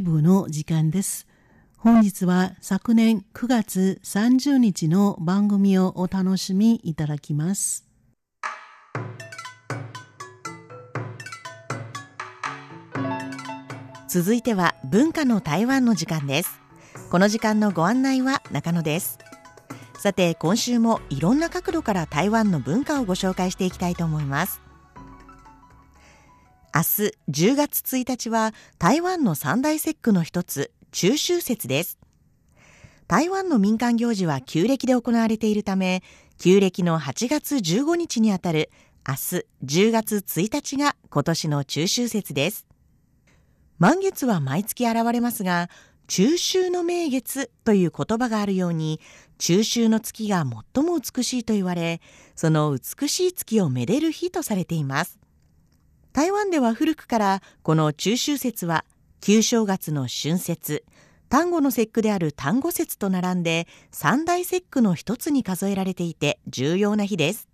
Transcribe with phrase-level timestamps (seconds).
[0.00, 1.26] 部の時間です。
[1.76, 7.84] 本日は昨年9月30日の番組をお楽しみいただきます。
[14.08, 16.62] 続いては文化の台湾の時間です。
[17.10, 19.18] この時間のご案内は中野です。
[19.98, 24.62] さて今週もいろんな角度から台湾の文化をご紹介していきたいと思います。
[26.74, 26.84] 明日
[27.28, 31.98] 10月1日は台湾の三大節句の一つ、中秋節です。
[33.08, 36.02] 台湾の民間行事は旧暦で行われているため、
[36.38, 38.70] 旧暦の8月15日にあたる
[39.06, 42.66] 明日10月1日が今年の中秋節です。
[43.78, 45.68] 満月は毎月現れますが、
[46.06, 48.98] 中秋の名月という言葉があるように、
[49.36, 52.00] 中秋の月が最も美しいと言われ、
[52.34, 55.21] その美しい月をめでる日とされています。
[56.12, 58.84] 台湾では古くからこの中秋節は
[59.22, 60.84] 旧正月の春節、
[61.30, 67.48] 端午の節句である端午節と並んで三大節句の一つに数えられていて重要な日です。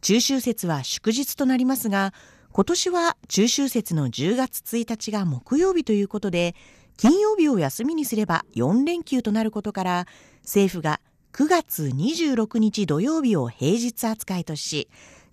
[0.00, 2.12] 中秋節は祝日となりますが、
[2.50, 6.56] 今年は中秋節の10月1日が木曜日ということで、
[6.96, 10.06] 金曜日を休みにすれば4連休となることから、
[10.42, 11.00] 政府が
[11.32, 14.88] 9月26日土曜日を平日扱いとし、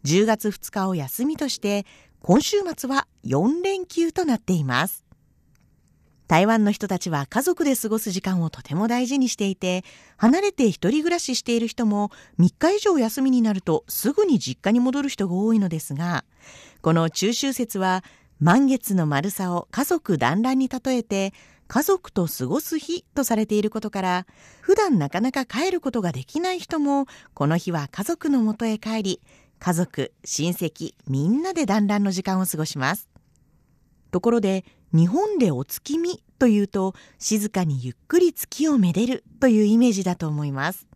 [0.07, 1.85] 10月2日を休みとして、
[2.21, 5.03] 今週末は4連休となっています。
[6.29, 9.83] 台湾の人たちは家族で過ごす時間をとても大事にしていて、
[10.15, 16.23] 離れて一人暮らししている人も3日以上休みになるとすぐに実家に戻る人が多いのですが、
[16.81, 18.01] この中秋節は
[18.39, 21.33] 満月の丸さを家族団らんに例えて、
[21.67, 24.25] 家族と過ごす日とされていることから、
[24.61, 29.21] 普段なかなか帰ることができない人も、この日は家族のもとへ帰り、
[29.59, 33.09] 家族、親戚、みんなで団らんの時間を過ごします。
[34.11, 40.87] ところで、日本でお月見というと、静かにゆっくり月をめでるというイメージだと思います。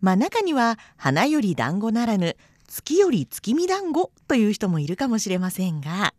[0.00, 2.36] まあ中には、花より団子ならぬ、
[2.68, 6.14] 月より月見団子という人もいるかもしれませんが、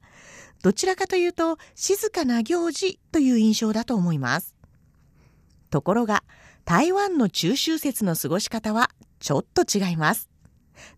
[0.62, 4.56] どちらかというと、静かな行事という印象だと思います。
[5.70, 6.24] ところが、
[6.66, 8.90] 台湾の中秋節の過ごし方は
[9.20, 10.30] ちょっと違います。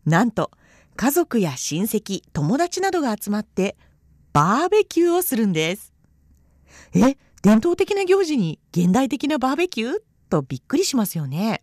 [0.05, 0.51] なんと、
[0.97, 3.77] 家族や親戚、友達などが集まって
[4.33, 5.93] バーベキューをするんです。
[6.95, 9.99] え、伝統的な行事に現代的なバーベキュー？
[10.29, 11.61] とびっくりしますよね。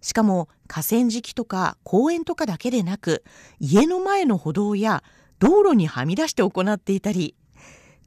[0.00, 3.24] しかも河川敷とか公園とかだけでなく
[3.60, 5.04] 家の前の歩道や
[5.38, 7.34] 道路にはみ出して行っていたり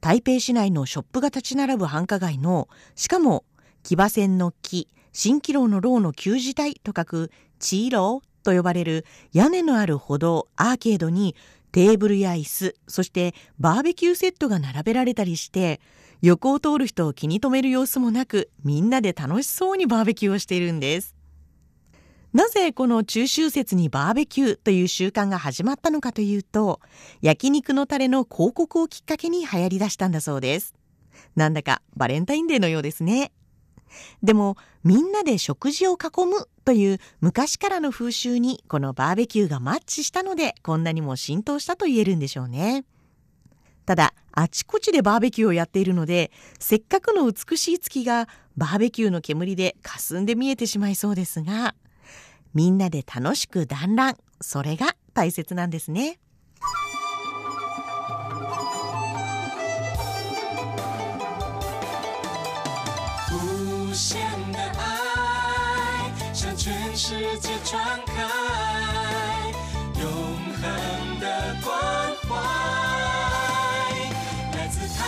[0.00, 3.44] 台北市内のショップが立ち並ぶ繁華街のしかも
[3.82, 11.34] 騎馬戦の木蜃気楼の楼の旧字体と書くチーローと呼ばれる屋根のある歩道、アーケードに
[11.72, 15.80] テーブルや椅子、そしてバーベキューセットが並べられたりして、
[16.22, 21.14] 横を通る人を気に留める様子もなく、みんなで楽しそうにバーベキューをしているんです。
[22.32, 26.80] なぜこの中秋節にバーベキューという習慣が始まったのかというと、
[27.22, 30.74] 焼肉のタレの広告をきっかけに流行り出したんだそうです。
[31.34, 33.32] なんだかバレンタインデーのようですね。
[34.22, 42.84] でも、みんなで食事を囲むという昔からの風習にこのバーベキューがマッチしたので、こんなにも浸透したと言えるんでしょうね。
[43.86, 51.74] ただ、あちこちでバーベキューをやっているので、せっかくの美しい月がバーベキューの煙で霞んで見えてしまいそうですが、
[52.54, 56.18] みんなで楽しく団らん、それが大切なんですね。
[67.02, 68.12] 世界传开
[69.98, 70.04] 永
[70.60, 71.24] 恒的
[71.62, 71.72] 关
[72.28, 72.30] 怀，
[74.52, 75.00] 来自台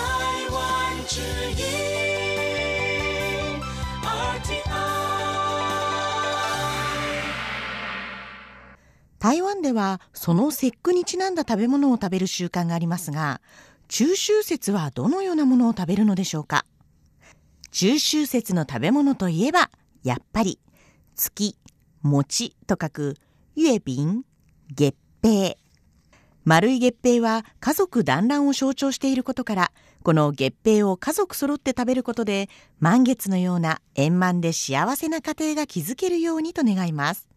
[0.50, 0.56] 湾
[1.06, 1.60] 之音
[4.00, 4.72] RTI。
[9.18, 13.42] 台湾ではその節句にちなんだ食べ物を食べる習慣がありますが、
[13.88, 16.64] 中秋節はどのようなものを食べるのでしょうか？
[17.70, 19.70] 中秋節の食べ物といえば、
[20.02, 20.58] やっぱり
[21.14, 21.54] 月、
[22.02, 23.16] 餅と書く
[23.56, 24.24] 月餅、
[24.74, 25.56] 月餅。
[26.44, 29.72] 丸い月餅は家族団らんを象徴していることから、
[30.02, 32.48] この月餅を家族揃って食べることで、
[32.80, 37.28] 満月のような円満で幸せな家庭が築けるようにと願います。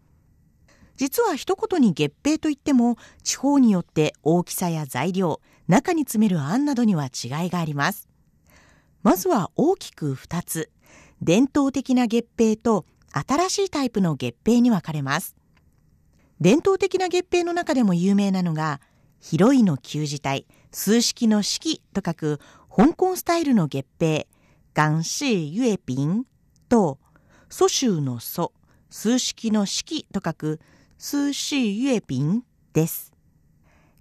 [0.97, 8.09] 実は一言に月餅といっても、地方によって大きさや材料、中に詰めるあんなどには違いがあります。
[9.03, 10.71] まずは大きく二つ。
[11.21, 12.85] 伝統的な月餅と
[13.17, 15.37] 新しいタイプの月餅に分かれます。
[16.41, 18.81] 伝統的な月餅の中でも有名なのが、
[19.21, 22.39] 広いの旧字体、数式の式と書く、
[22.75, 24.27] 香港スタイルの月餅、
[24.73, 26.25] 元式月餅
[26.67, 26.99] と、
[27.49, 28.51] 蘇州の蘇、
[28.89, 30.59] 数式の式と書く、
[30.97, 33.14] 数式月餅です。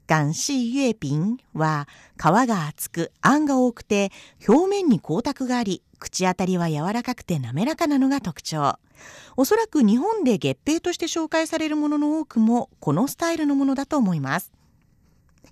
[0.06, 4.10] 元式月餅は皮が厚くあんが多くて
[4.46, 8.78] 表面に光沢があり口当たりは柔らかくて滑らかなのが特徴。
[9.36, 14.52] おそらく日本で月餅として紹介されるものの多くもこのスタイルのものだと思います。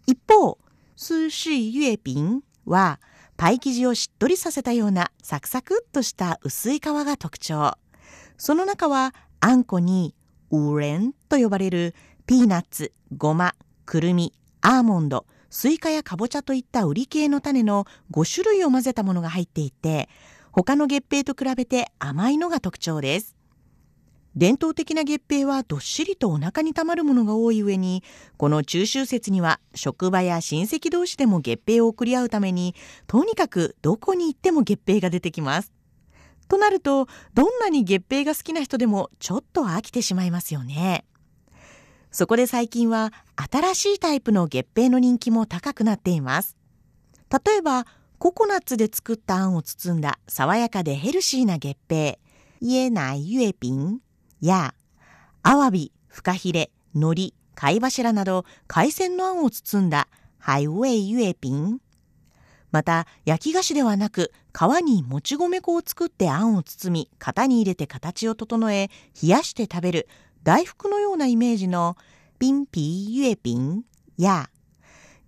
[0.06, 0.58] 一方
[0.96, 3.00] スシ月餅は
[3.36, 7.72] パイ生地をしっとりさせたようなサクサクっとした薄い皮が特徴。
[8.36, 10.14] その中はあんこに
[10.50, 11.94] ウーレンと呼ばれる
[12.26, 13.54] ピーナッツ、ごま、
[13.86, 14.32] くるみ、
[14.64, 20.08] アーモンド、スイカやかぼちゃといった売り系の種の5種類を混ぜたものが入っていて、
[20.52, 23.34] 他の月餅と比べて甘いのが特徴です。
[24.36, 28.04] 伝統的な月餅はどっしりとお腹にたまるものが多い上に、
[28.36, 32.76] この中秋節には職場や親戚同士でも月餅を送り合うために、
[33.08, 35.72] とにかくどこに行っても月餅が出てきます。
[36.46, 41.04] となると、どんなに月餅が好きな人でもちょっと飽きてしまいますよね。
[42.12, 43.10] そこで最近は
[43.50, 46.58] 新しいタイプの月餅の人気も高くなっています。
[47.30, 47.86] 例えば、
[48.18, 52.18] ココナッツで作ったあんを包んだ爽やかでヘルシーな月餅、
[52.60, 54.00] イエナイユエピン
[54.42, 54.74] や、
[55.42, 61.80] アワビ、フカヒレ、海苔、貝柱など海鮮のあんを包んだハイウェイユエピン。
[62.72, 68.90] また、焼き菓子ではなく、皮にもち米粉を作ってあんを包み、型に入れて形を整え、
[69.22, 70.08] 冷やして食べる
[70.44, 71.96] 大福のようなイメージの
[72.38, 73.84] ピンピーユエピン
[74.18, 74.50] や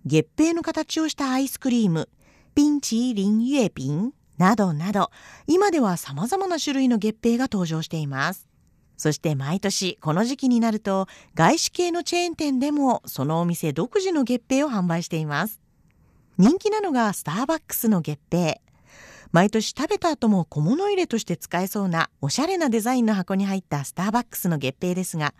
[0.05, 2.09] 月餅の形をしたアイスクリーム
[2.53, 5.11] ピンチーリンユエピンなどなど
[5.47, 8.47] 今では様々な種類の月餅が登場しています。
[8.97, 15.61] そして毎年この時期になると外資系のチェーン店でもそのお店独自の月餅を販売しています。
[16.37, 18.64] 人気なのがスターバックスの月餅。
[19.35, 25.33] 毎年食べた後も小物入れとして使えそうなおしゃれなデザインの箱に入ったスターバックスの月餅ですが、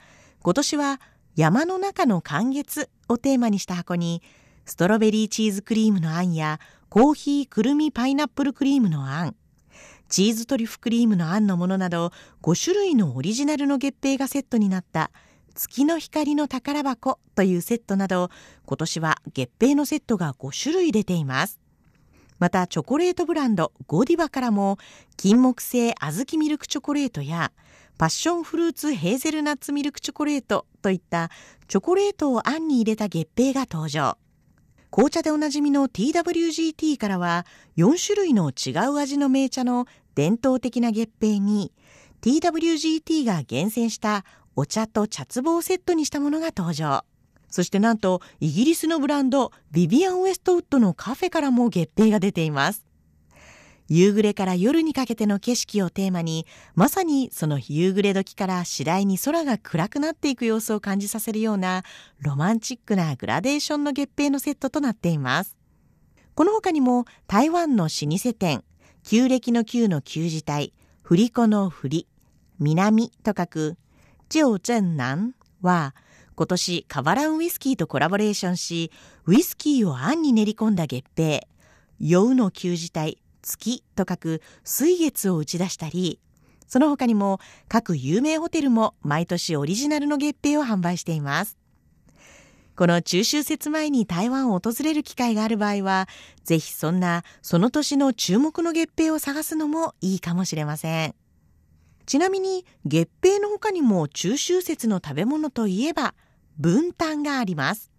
[0.44, 1.00] 今年は
[1.38, 4.22] 山の中の寒月をテーマにした箱に、
[4.66, 6.60] ストロベリーチーズクリームのあんや、
[6.90, 9.36] コーヒーくるみパイナップルクリームのあん、
[10.10, 12.12] チーズトリュフクリームのあんのものなど、
[12.44, 15.10] 5種類のオリジナルの月餅がセットになった
[15.54, 18.30] 月の光の宝箱というセットなど、
[18.66, 21.65] 今年は月餅のセットが5種類出ています。
[22.40, 24.78] またチョコレートブランドゴディバからも
[25.18, 27.52] 金木犀小豆ミルクチョコレートや
[27.98, 31.30] パッションフルーツヘーゼルナッツミルクチョコレートといった
[31.68, 34.18] チョコレートをあんに入れた月餅が登場。
[34.92, 37.46] 紅茶でおなじみの TWGT からは
[37.78, 41.74] 4種類の違う味の銘茶の伝統的な月餅に
[42.22, 44.24] TWGT が厳選した
[44.56, 47.04] お茶と茶壺をセットにしたものが登場。
[47.56, 52.86] そしてなんとイギリスのブランドビビアン・ウェストウッドのカフェからも月餅が出ています。
[53.88, 61.84] 夕暮れから夜にかけての景色をテーマに、まさにその夕暮れ時から次第に空が暗くなっていく様子を感じさせるような
[62.20, 65.56] ロマンチックなグラデーションの月餅のセットとなっています。
[66.34, 68.66] この他にも台湾の老舗店、
[69.04, 70.74] 旧暦の旧の旧字体、
[71.04, 72.08] 振り子の振り、
[72.60, 73.78] 南と書く、
[74.28, 75.96] 上正南は、
[76.36, 78.92] 今年カバランウイスキーとコラボレーションし、
[79.26, 81.48] ウイスキーをあんに練り込んだ月餅、
[82.00, 86.20] 酔うの旧字体、月と書く水月を打ち出したり、
[86.68, 87.40] その他にも
[87.70, 91.58] 各有名ホテルも毎年オリジナルの月餅を販売しています。
[92.76, 96.10] この中秋節前に台湾を訪れる機会がある場合は、
[96.44, 101.16] ぜひそんなその年の注目の月餅を探すのもいいかもしれません。
[102.06, 106.14] ちなみに月餅の他にも中秋節の食べ物といえば
[106.60, 107.92] 分担があります。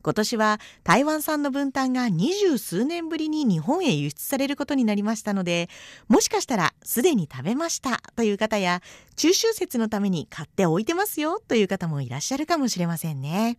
[0.00, 5.68] 今年は台湾産の分担が二十数年ぶりに日本へ輸出されることになりましたので、
[6.08, 8.80] もしかしたらすでに食べましたという方や、
[9.16, 13.58] 中秋節のために買っておいてますよという方もいらっしゃるかもしれませんね。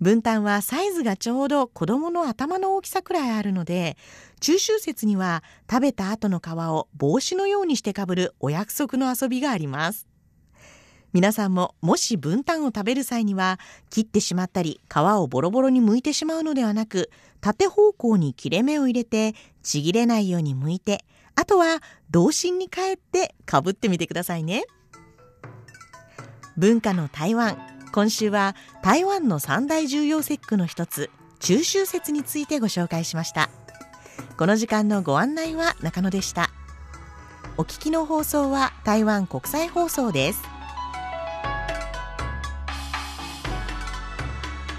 [0.00, 3.96] 分担はサイズがちょうど子供の頭の大きさくらいあるので、
[4.40, 10.08] 中秋節には食べた後の皮を帽子のようにしてかぶるお約束の遊びがあります。
[11.14, 17.08] 皆さんももし分担を食べる際には切ってしまったり皮をボロボロに剥いてしまうのではなく
[17.40, 21.04] 縦方向に切れ目を入れてちぎれないように剥いて
[21.36, 21.80] あとは
[22.10, 24.64] 童心に帰ってかぶってみてくださいね。
[26.56, 27.58] 文化の台湾
[27.92, 33.50] 今週は台湾の三大重要節句の一つ中秋節についてご紹介しました。
[34.36, 36.50] この時間のご案内は中野でした。
[37.56, 40.53] お聞きの放送は台湾国際放送です。